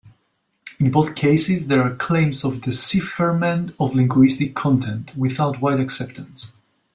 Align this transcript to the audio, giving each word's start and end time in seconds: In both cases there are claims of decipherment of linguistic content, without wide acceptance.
In 0.79 0.89
both 0.89 1.13
cases 1.13 1.67
there 1.67 1.83
are 1.83 1.95
claims 1.95 2.43
of 2.43 2.61
decipherment 2.61 3.75
of 3.79 3.93
linguistic 3.93 4.55
content, 4.55 5.13
without 5.15 5.61
wide 5.61 5.79
acceptance. 5.79 6.53